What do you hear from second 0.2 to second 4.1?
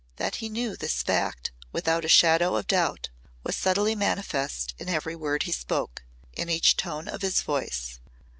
he knew this fact without a shadow of doubt was subtly